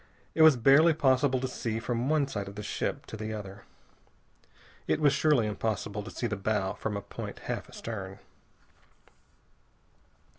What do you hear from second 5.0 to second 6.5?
surely impossible to see the